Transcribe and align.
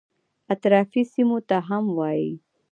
اطرافي 0.53 1.01
سیمو 1.13 1.37
ته 1.49 1.57
هم 1.67 1.83
وایي. 1.97 2.31